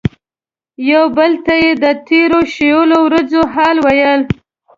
[0.91, 4.25] یو بل ته یې د تیرو شویو ورځو حال ویلو.